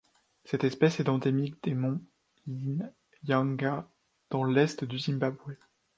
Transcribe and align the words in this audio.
Cette 0.45 0.63
espèce 0.63 0.99
est 0.99 1.09
endémique 1.09 1.61
des 1.63 1.75
monts 1.75 2.01
Inyanga 2.47 3.87
dans 4.31 4.43
l'est 4.43 4.83
du 4.83 4.97
Zimbabwe. 4.97 5.53